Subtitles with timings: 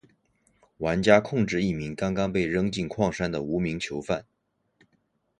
[0.79, 4.25] 玩家控制一名刚刚被扔进矿山的无名囚犯。